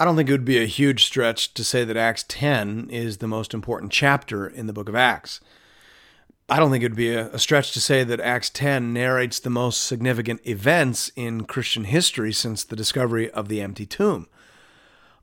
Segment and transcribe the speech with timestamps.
[0.00, 3.18] I don't think it would be a huge stretch to say that Acts 10 is
[3.18, 5.42] the most important chapter in the book of Acts.
[6.48, 9.50] I don't think it would be a, stretch to say that Acts 10 narrates the
[9.50, 14.26] most significant events in Christian history since the discovery of the empty tomb.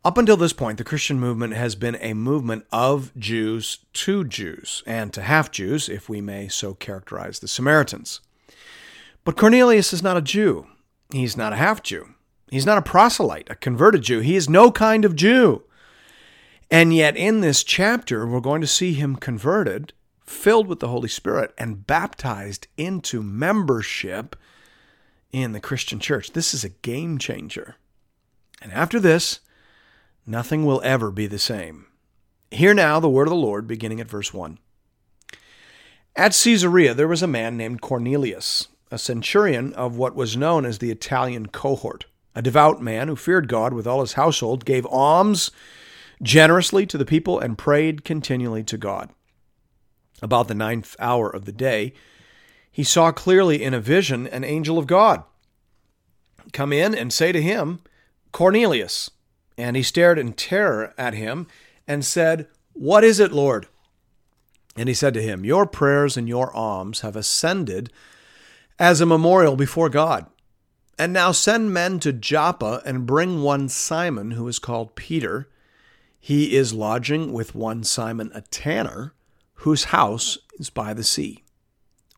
[0.05, 4.83] Up until this point, the Christian movement has been a movement of Jews to Jews,
[4.85, 8.21] and to half Jews, if we may so characterize the Samaritans.
[9.23, 10.67] But Cornelius is not a Jew.
[11.11, 12.13] He's not a half Jew.
[12.49, 14.19] He's not a proselyte, a converted Jew.
[14.19, 15.63] He is no kind of Jew.
[16.71, 19.93] And yet, in this chapter, we're going to see him converted,
[20.25, 24.35] filled with the Holy Spirit, and baptized into membership
[25.31, 26.31] in the Christian church.
[26.31, 27.75] This is a game changer.
[28.61, 29.39] And after this,
[30.25, 31.87] nothing will ever be the same.
[32.51, 34.57] Hear now the word of the Lord, beginning at verse 1.
[36.15, 40.79] At Caesarea, there was a man named Cornelius, a centurion of what was known as
[40.79, 42.05] the Italian cohort
[42.37, 45.49] a devout man who feared God with all his household, gave alms
[46.21, 49.09] generously to the people, and prayed continually to God.
[50.21, 51.93] About the ninth hour of the day,
[52.71, 55.23] he saw clearly in a vision an angel of God
[56.53, 57.79] come in and say to him,
[58.31, 59.09] Cornelius.
[59.57, 61.47] And he stared in terror at him
[61.87, 63.67] and said, What is it, Lord?
[64.75, 67.91] And he said to him, Your prayers and your alms have ascended
[68.77, 70.27] as a memorial before God.
[70.97, 75.47] And now send men to Joppa and bring one Simon, who is called Peter.
[76.19, 79.13] He is lodging with one Simon, a tanner,
[79.61, 81.43] whose house is by the sea.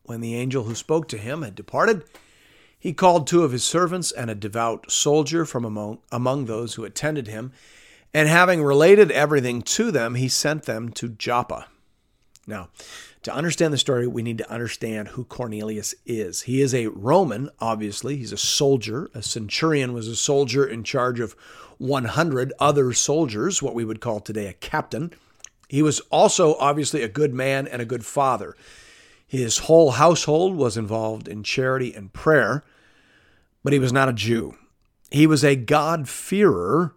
[0.04, 2.04] When the angel who spoke to him had departed,
[2.80, 6.86] he called two of his servants and a devout soldier from among, among those who
[6.86, 7.52] attended him,
[8.14, 11.68] and having related everything to them, he sent them to Joppa.
[12.48, 12.70] Now,
[13.24, 16.44] to understand the story, we need to understand who Cornelius is.
[16.44, 18.18] He is a Roman, obviously.
[18.18, 19.09] He's a soldier.
[19.13, 21.35] A centurion was a soldier in charge of
[21.80, 25.12] 100 other soldiers, what we would call today a captain.
[25.68, 28.56] He was also obviously a good man and a good father.
[29.28, 32.63] His whole household was involved in charity and prayer,
[33.63, 34.56] but he was not a Jew.
[35.12, 36.96] He was a God-fearer,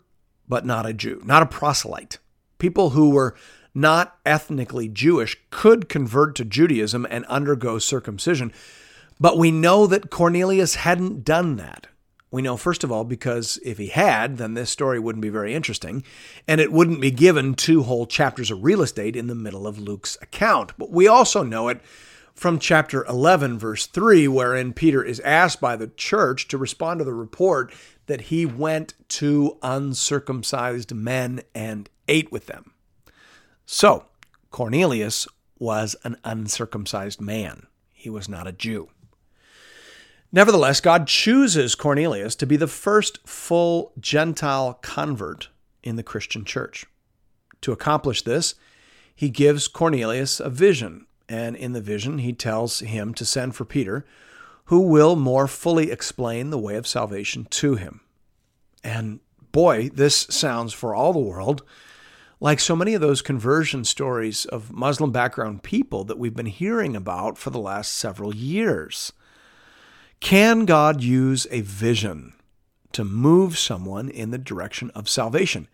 [0.48, 2.18] but not a Jew, not a proselyte.
[2.58, 3.34] People who were
[3.74, 8.52] not ethnically Jewish could convert to Judaism and undergo circumcision.
[9.20, 11.86] But we know that Cornelius hadn't done that.
[12.30, 15.54] We know, first of all, because if he had, then this story wouldn't be very
[15.54, 16.02] interesting,
[16.48, 19.78] and it wouldn't be given two whole chapters of real estate in the middle of
[19.78, 20.72] Luke's account.
[20.78, 21.82] But we also know it
[22.34, 27.04] from chapter 11, verse 3, wherein Peter is asked by the church to respond to
[27.04, 27.72] the report
[28.06, 32.72] that he went to uncircumcised men and ate with them.
[33.74, 34.04] So,
[34.50, 35.26] Cornelius
[35.58, 37.68] was an uncircumcised man.
[37.90, 38.90] He was not a Jew.
[40.30, 45.48] Nevertheless, God chooses Cornelius to be the first full Gentile convert
[45.82, 46.84] in the Christian church.
[47.62, 48.56] To accomplish this,
[49.14, 53.64] he gives Cornelius a vision, and in the vision, he tells him to send for
[53.64, 54.04] Peter,
[54.66, 58.02] who will more fully explain the way of salvation to him.
[58.84, 61.62] And boy, this sounds for all the world
[62.42, 66.97] like so many of those conversion stories of Muslim background people that we've been hearing
[66.97, 69.12] about for the last several years.
[70.19, 72.32] Can God use a vision
[72.94, 75.69] to move someone in the direction of salvation?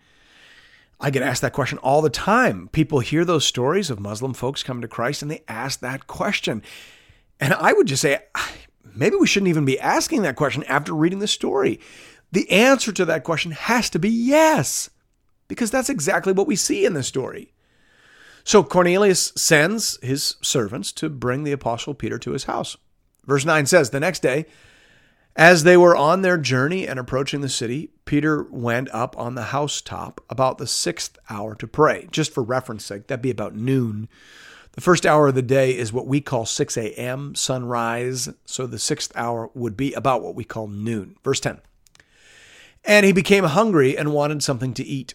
[1.00, 2.68] I get asked that question all the time.
[2.70, 6.62] People hear those stories of Muslim folks coming to Christ and they ask that question.
[7.40, 8.18] And I would just say,
[8.94, 11.80] maybe we shouldn't even be asking that question after reading the story.
[12.30, 14.90] The answer to that question has to be yes
[15.48, 17.52] because that's exactly what we see in the story.
[18.44, 22.76] So Cornelius sends his servants to bring the apostle Peter to his house.
[23.26, 24.46] Verse 9 says, The next day,
[25.36, 29.44] as they were on their journey and approaching the city, Peter went up on the
[29.44, 32.08] housetop about the sixth hour to pray.
[32.10, 34.08] Just for reference sake, that'd be about noon.
[34.72, 38.28] The first hour of the day is what we call 6 a.m., sunrise.
[38.46, 41.16] So the sixth hour would be about what we call noon.
[41.22, 41.60] Verse 10.
[42.84, 45.14] And he became hungry and wanted something to eat.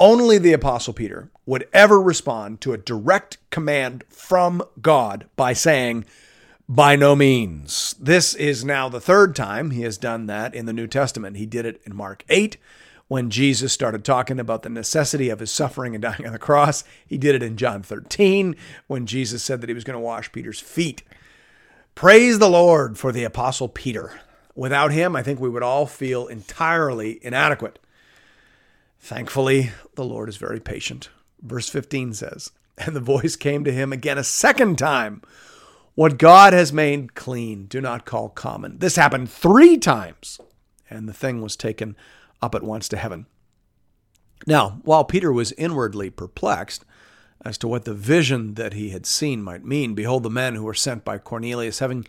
[0.00, 6.04] only the Apostle Peter would ever respond to a direct command from God by saying,
[6.68, 7.94] by no means.
[7.98, 11.36] This is now the third time he has done that in the New Testament.
[11.36, 12.58] He did it in Mark 8
[13.08, 16.84] when Jesus started talking about the necessity of his suffering and dying on the cross.
[17.06, 18.54] He did it in John 13
[18.86, 21.02] when Jesus said that he was going to wash Peter's feet.
[21.94, 24.20] Praise the Lord for the Apostle Peter.
[24.54, 27.78] Without him, I think we would all feel entirely inadequate.
[29.00, 31.08] Thankfully, the Lord is very patient.
[31.40, 35.22] Verse 15 says, And the voice came to him again a second time
[35.98, 38.78] what God has made clean, do not call common.
[38.78, 40.40] This happened three times,
[40.88, 41.96] and the thing was taken
[42.40, 43.26] up at once to heaven.
[44.46, 46.84] Now, while Peter was inwardly perplexed
[47.44, 50.62] as to what the vision that he had seen might mean, behold, the men who
[50.62, 52.06] were sent by Cornelius, having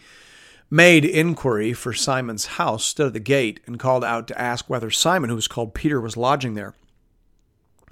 [0.70, 4.92] made inquiry for Simon's house, stood at the gate and called out to ask whether
[4.92, 6.76] Simon, who was called Peter, was lodging there.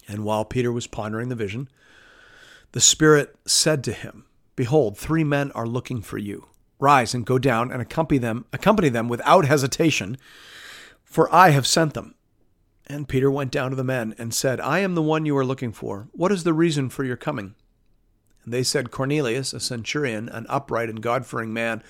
[0.08, 1.70] And while Peter was pondering the vision,
[2.72, 4.26] the Spirit said to him,
[4.56, 6.48] Behold, three men are looking for you.
[6.80, 10.18] Rise and go down and accompany them, accompany them without hesitation,
[11.04, 12.16] for I have sent them.
[12.86, 15.46] And Peter went down to the men and said, I am the one you are
[15.46, 16.08] looking for.
[16.14, 17.56] What is the reason for your coming?
[18.46, 21.84] And they said, Cornelius, a centurion, an upright and God fearing man,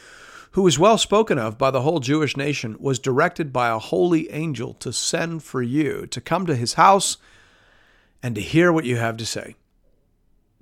[0.57, 4.31] who was well spoken of by the whole Jewish nation, was directed by a holy
[4.31, 7.17] angel to send for you, to come to his house
[8.23, 9.55] and to hear what you have to say.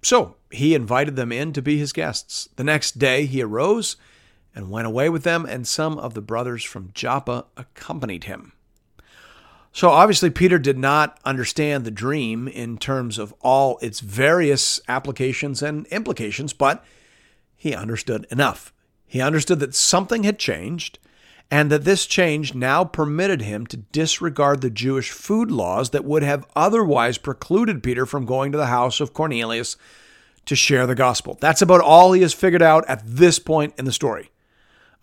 [0.03, 2.49] So he invited them in to be his guests.
[2.57, 3.95] The next day he arose
[4.53, 8.51] and went away with them, and some of the brothers from Joppa accompanied him.
[9.71, 15.61] So obviously, Peter did not understand the dream in terms of all its various applications
[15.61, 16.83] and implications, but
[17.55, 18.73] he understood enough.
[19.07, 20.99] He understood that something had changed
[21.51, 26.23] and that this change now permitted him to disregard the Jewish food laws that would
[26.23, 29.77] have otherwise precluded Peter from going to the house of Cornelius
[30.45, 31.37] to share the gospel.
[31.39, 34.31] That's about all he has figured out at this point in the story.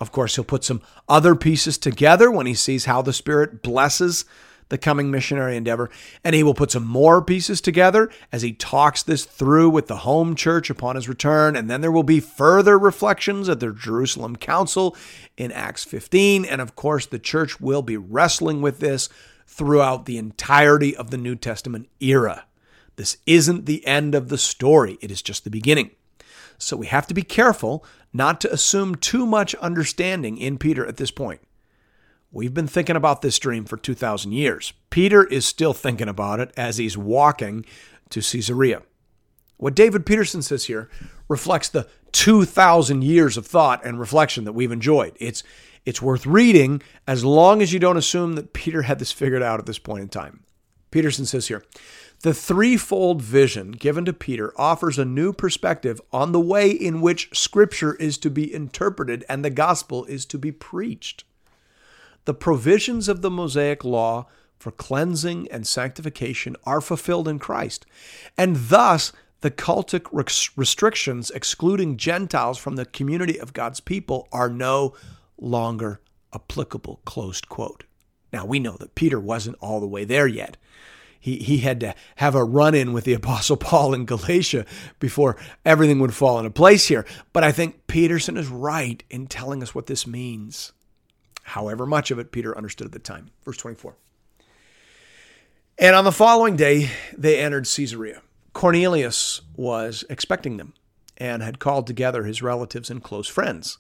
[0.00, 4.24] Of course, he'll put some other pieces together when he sees how the Spirit blesses
[4.68, 5.90] the coming missionary endeavor.
[6.24, 9.98] And he will put some more pieces together as he talks this through with the
[9.98, 11.56] home church upon his return.
[11.56, 14.96] And then there will be further reflections at the Jerusalem Council
[15.36, 16.44] in Acts 15.
[16.44, 19.08] And of course, the church will be wrestling with this
[19.46, 22.46] throughout the entirety of the New Testament era.
[22.96, 25.90] This isn't the end of the story, it is just the beginning.
[26.58, 30.96] So we have to be careful not to assume too much understanding in Peter at
[30.96, 31.40] this point.
[32.34, 34.72] We've been thinking about this dream for 2,000 years.
[34.88, 37.66] Peter is still thinking about it as he's walking
[38.08, 38.82] to Caesarea.
[39.58, 40.88] What David Peterson says here
[41.28, 45.14] reflects the 2,000 years of thought and reflection that we've enjoyed.
[45.20, 45.42] It's,
[45.84, 49.60] it's worth reading as long as you don't assume that Peter had this figured out
[49.60, 50.42] at this point in time.
[50.90, 51.62] Peterson says here
[52.20, 57.28] the threefold vision given to Peter offers a new perspective on the way in which
[57.36, 61.24] Scripture is to be interpreted and the gospel is to be preached
[62.24, 64.26] the provisions of the Mosaic law
[64.58, 67.84] for cleansing and sanctification are fulfilled in Christ.
[68.38, 70.06] And thus, the cultic
[70.56, 74.94] restrictions excluding Gentiles from the community of God's people are no
[75.36, 76.00] longer
[76.32, 77.00] applicable.
[77.04, 77.84] Closed quote.
[78.32, 80.56] Now, we know that Peter wasn't all the way there yet.
[81.18, 84.64] He, he had to have a run in with the Apostle Paul in Galatia
[85.00, 87.04] before everything would fall into place here.
[87.32, 90.72] But I think Peterson is right in telling us what this means
[91.42, 93.30] however much of it Peter understood at the time.
[93.44, 93.94] Verse 24.
[95.78, 98.22] And on the following day, they entered Caesarea.
[98.52, 100.74] Cornelius was expecting them
[101.16, 103.78] and had called together his relatives and close friends.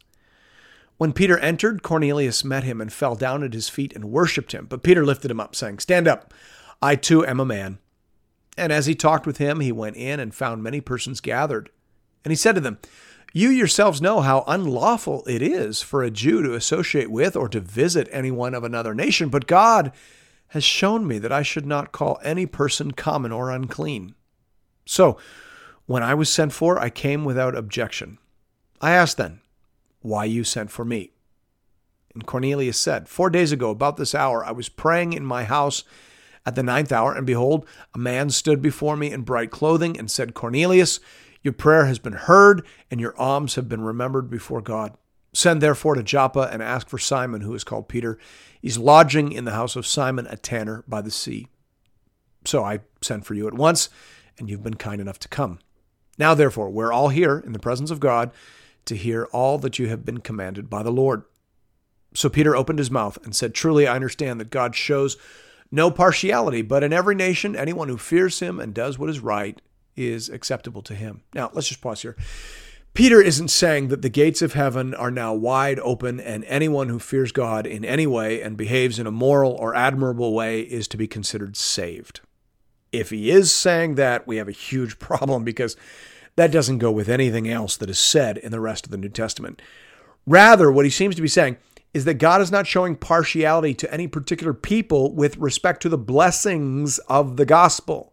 [0.96, 4.66] When Peter entered, Cornelius met him and fell down at his feet and worshipped him.
[4.66, 6.32] But Peter lifted him up, saying, Stand up,
[6.80, 7.78] I too am a man.
[8.56, 11.70] And as he talked with him, he went in and found many persons gathered.
[12.24, 12.78] And he said to them,
[13.32, 17.60] you yourselves know how unlawful it is for a Jew to associate with or to
[17.60, 19.92] visit anyone of another nation, but God
[20.48, 24.14] has shown me that I should not call any person common or unclean.
[24.84, 25.16] So,
[25.86, 28.18] when I was sent for, I came without objection.
[28.80, 29.40] I asked then,
[30.00, 31.12] Why you sent for me?
[32.14, 35.84] And Cornelius said, Four days ago, about this hour, I was praying in my house
[36.44, 40.10] at the ninth hour, and behold, a man stood before me in bright clothing and
[40.10, 41.00] said, Cornelius,
[41.42, 44.96] your prayer has been heard, and your alms have been remembered before God.
[45.32, 48.18] Send therefore to Joppa and ask for Simon, who is called Peter.
[48.60, 51.48] He's lodging in the house of Simon, a tanner by the sea.
[52.44, 53.88] So I sent for you at once,
[54.38, 55.58] and you've been kind enough to come.
[56.18, 58.30] Now, therefore, we're all here in the presence of God
[58.84, 61.24] to hear all that you have been commanded by the Lord.
[62.14, 65.16] So Peter opened his mouth and said, Truly, I understand that God shows
[65.70, 69.60] no partiality, but in every nation, anyone who fears him and does what is right
[69.96, 71.22] is acceptable to him.
[71.34, 72.16] Now, let's just pause here.
[72.94, 76.98] Peter isn't saying that the gates of heaven are now wide open and anyone who
[76.98, 80.98] fears God in any way and behaves in a moral or admirable way is to
[80.98, 82.20] be considered saved.
[82.92, 85.76] If he is saying that, we have a huge problem because
[86.36, 89.08] that doesn't go with anything else that is said in the rest of the New
[89.08, 89.62] Testament.
[90.26, 91.56] Rather, what he seems to be saying
[91.94, 95.98] is that God is not showing partiality to any particular people with respect to the
[95.98, 98.11] blessings of the gospel.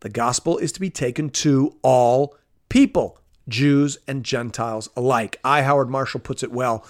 [0.00, 2.36] The gospel is to be taken to all
[2.68, 5.38] people Jews and Gentiles alike.
[5.44, 5.62] I.
[5.62, 6.86] Howard Marshall puts it well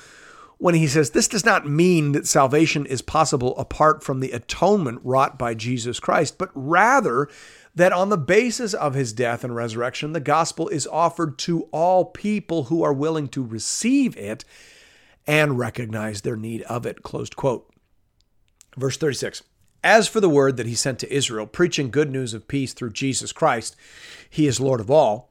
[0.61, 5.01] when he says this does not mean that salvation is possible apart from the atonement
[5.03, 7.29] wrought by Jesus Christ, but rather
[7.75, 12.05] that on the basis of his death and resurrection, the gospel is offered to all
[12.05, 14.45] people who are willing to receive it
[15.27, 17.03] and recognize their need of it.
[17.03, 17.73] Closed quote.
[18.77, 19.43] Verse 36.
[19.83, 22.93] As for the word that he sent to Israel, preaching good news of peace through
[22.93, 23.77] Jesus Christ,
[24.29, 25.31] he is Lord of all.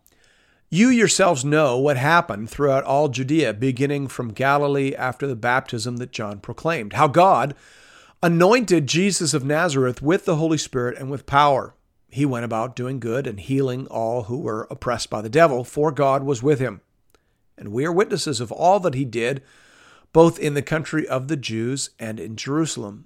[0.72, 6.12] You yourselves know what happened throughout all Judea, beginning from Galilee after the baptism that
[6.12, 7.56] John proclaimed, how God
[8.22, 11.74] anointed Jesus of Nazareth with the Holy Spirit and with power.
[12.10, 15.92] He went about doing good and healing all who were oppressed by the devil, for
[15.92, 16.82] God was with him.
[17.58, 19.44] And we are witnesses of all that he did,
[20.12, 23.06] both in the country of the Jews and in Jerusalem.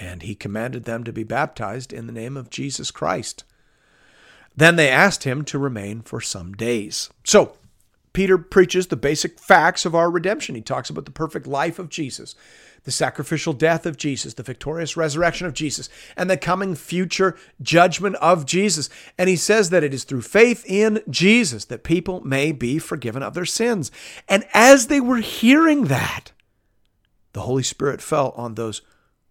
[0.00, 3.44] And he commanded them to be baptized in the name of Jesus Christ.
[4.56, 7.10] Then they asked him to remain for some days.
[7.24, 7.56] So,
[8.12, 10.56] Peter preaches the basic facts of our redemption.
[10.56, 12.34] He talks about the perfect life of Jesus,
[12.82, 18.16] the sacrificial death of Jesus, the victorious resurrection of Jesus, and the coming future judgment
[18.16, 18.90] of Jesus.
[19.16, 23.22] And he says that it is through faith in Jesus that people may be forgiven
[23.22, 23.92] of their sins.
[24.28, 26.32] And as they were hearing that,
[27.34, 28.82] the Holy Spirit fell on those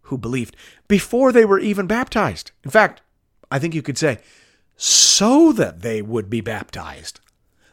[0.08, 0.56] who believed
[0.88, 2.50] before they were even baptized.
[2.64, 3.00] In fact,
[3.50, 4.18] I think you could say,
[4.76, 7.20] so that they would be baptized.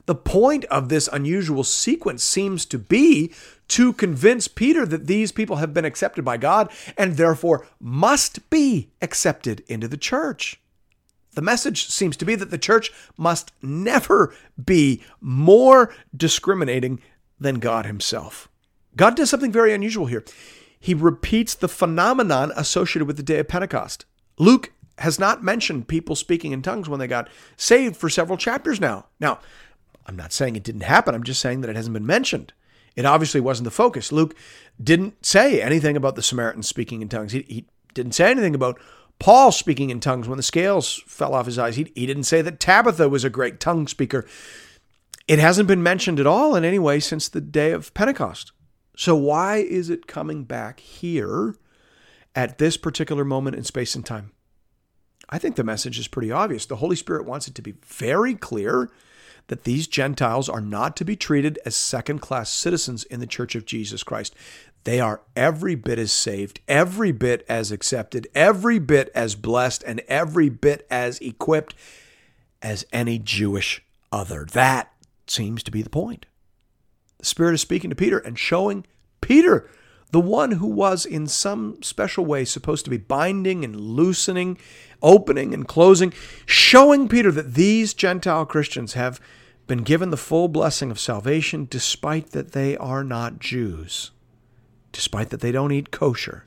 [0.06, 3.34] The point of this unusual sequence seems to be
[3.70, 8.92] to convince Peter that these people have been accepted by God and therefore must be
[9.02, 10.60] accepted into the church.
[11.34, 17.02] The message seems to be that the church must never be more discriminating
[17.40, 18.48] than God Himself.
[18.96, 20.24] God does something very unusual here.
[20.86, 24.06] He repeats the phenomenon associated with the day of Pentecost.
[24.38, 27.28] Luke has not mentioned people speaking in tongues when they got
[27.58, 29.08] saved for several chapters now.
[29.20, 29.40] Now,
[30.06, 31.16] I'm not saying it didn't happen.
[31.16, 32.54] I'm just saying that it hasn't been mentioned.
[32.96, 34.12] It obviously wasn't the focus.
[34.12, 34.36] Luke
[34.80, 37.32] didn't say anything about the Samaritans speaking in tongues.
[37.32, 37.66] He, he
[37.96, 38.80] didn't say anything about
[39.18, 41.78] Paul speaking in tongues when the scales fell off his eyes.
[41.78, 44.24] He, he didn't say that Tabitha was a great tongue speaker.
[45.28, 48.52] It hasn't been mentioned at all in any way since the day of Pentecost.
[48.96, 51.56] So, why is it coming back here
[52.36, 54.32] at this particular moment in space and time?
[55.30, 56.66] I think the message is pretty obvious.
[56.66, 58.90] The Holy Spirit wants it to be very clear
[59.48, 63.56] that these Gentiles are not to be treated as second class citizens in the church
[63.56, 64.36] of Jesus Christ.
[64.84, 70.02] They are every bit as saved, every bit as accepted, every bit as blessed, and
[70.08, 71.76] every bit as equipped
[72.62, 74.46] as any Jewish other.
[74.54, 74.92] That
[75.28, 76.28] seems to be the point.
[77.26, 78.86] Spirit is speaking to Peter and showing
[79.22, 79.70] Peter
[80.12, 84.58] the one who was in some special way supposed to be binding and loosening,
[85.02, 86.14] opening and closing,
[86.46, 89.20] showing Peter that these Gentile Christians have
[89.68, 94.12] been given the full blessing of salvation despite that they are not Jews,
[94.92, 96.46] despite that they don't eat kosher,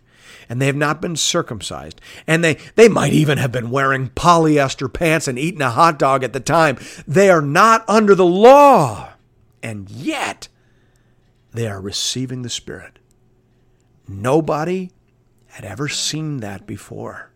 [0.49, 4.93] and they have not been circumcised, and they, they might even have been wearing polyester
[4.93, 9.11] pants and eating a hot dog at the time, they are not under the law.
[9.63, 10.49] And yet,
[11.59, 13.01] they are receiving the Spirit.
[14.07, 14.93] Nobody
[15.49, 17.33] had ever seen that before.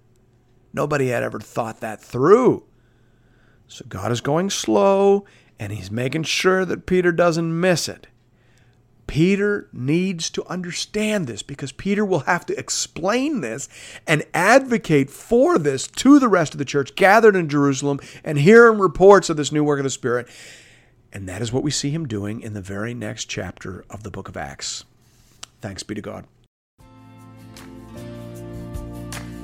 [0.73, 2.63] Nobody had ever thought that through.
[3.67, 5.25] So God is going slow
[5.59, 8.07] and he's making sure that Peter doesn't miss it.
[9.09, 13.69] Peter needs to understand this because Peter will have to explain this
[14.07, 18.79] and advocate for this to the rest of the church gathered in Jerusalem and hearing
[18.79, 20.29] reports of this new work of the Spirit.
[21.13, 24.11] And that is what we see him doing in the very next chapter of the
[24.11, 24.85] book of Acts.
[25.61, 26.27] Thanks be to God.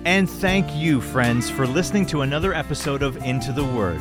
[0.05, 4.01] And thank you, friends, for listening to another episode of Into the Word.